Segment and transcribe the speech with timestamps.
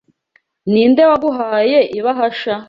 [0.73, 2.53] Ninde waguhaye ibahasha?